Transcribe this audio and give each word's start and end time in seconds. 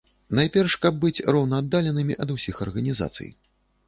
Найперш, 0.37 0.75
каб 0.85 0.95
быць 1.03 1.23
роўнааддаленымі 1.35 2.17
ад 2.25 2.33
усіх 2.37 2.63
арганізацый. 2.65 3.29